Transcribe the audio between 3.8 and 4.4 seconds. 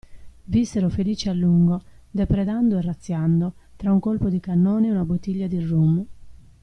un colpo di